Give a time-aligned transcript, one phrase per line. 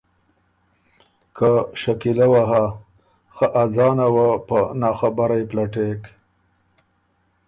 [1.37, 1.49] که
[1.81, 2.63] شکیلۀ وه هۀ
[3.35, 6.03] خه ا ځانه وه په ناخبرئ پلټېک